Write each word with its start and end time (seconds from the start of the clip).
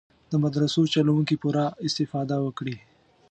د 0.31 0.33
مدرسو 0.43 0.81
چلوونکي 0.95 1.35
پوره 1.41 1.65
استفاده 1.87 2.37
وکړي. 2.41 2.75